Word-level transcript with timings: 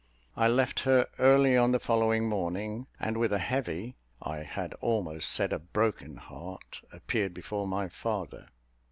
I 0.35 0.47
left 0.47 0.79
her 0.79 1.07
early 1.19 1.55
on 1.55 1.73
the 1.73 1.79
following 1.79 2.27
morning; 2.27 2.87
and 2.99 3.17
with 3.17 3.31
a 3.31 3.37
heavy, 3.37 3.95
I 4.19 4.37
had 4.37 4.73
almost 4.81 5.29
said, 5.29 5.53
a 5.53 5.59
broken 5.59 6.17
heart, 6.17 6.81
appeared 6.91 7.35
before 7.35 7.67
my 7.67 7.87
father. 7.87 8.47